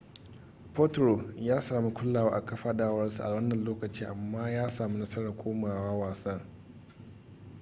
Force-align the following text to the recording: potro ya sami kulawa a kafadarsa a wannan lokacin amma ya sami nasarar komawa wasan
potro 0.73 1.23
ya 1.39 1.61
sami 1.61 1.91
kulawa 1.91 2.31
a 2.35 2.41
kafadarsa 2.43 3.23
a 3.23 3.29
wannan 3.29 3.63
lokacin 3.63 4.07
amma 4.07 4.49
ya 4.51 4.69
sami 4.69 4.97
nasarar 4.99 5.37
komawa 5.37 5.91
wasan 5.97 6.41